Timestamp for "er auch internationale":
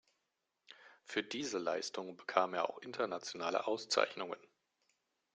2.55-3.67